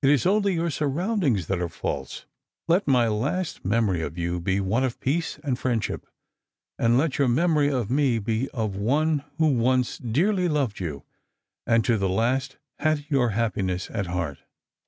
It 0.00 0.10
is 0.10 0.26
only 0.26 0.54
your 0.54 0.70
surroundings 0.70 1.48
that 1.48 1.58
are 1.60 1.68
false. 1.68 2.24
Let 2.68 2.86
my 2.86 3.08
last 3.08 3.64
memory 3.64 4.00
of 4.00 4.16
you 4.16 4.38
be 4.38 4.60
one 4.60 4.84
of 4.84 5.00
peace 5.00 5.40
and 5.42 5.58
friendship, 5.58 6.06
and 6.78 6.96
let 6.96 7.18
your 7.18 7.26
memory 7.26 7.68
of 7.72 7.90
me 7.90 8.20
be 8.20 8.48
of 8.50 8.76
one 8.76 9.24
who 9.38 9.48
once 9.58 9.98
dearly 9.98 10.46
loved 10.48 10.78
you, 10.78 11.02
and 11.66 11.84
to 11.84 11.98
the 11.98 12.08
last 12.08 12.58
had 12.78 13.06
your 13.08 13.30
happiness 13.30 13.90
at 13.90 14.06
heart." 14.06 14.38